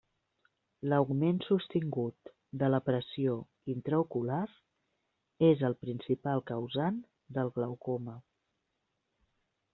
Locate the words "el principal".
5.71-6.45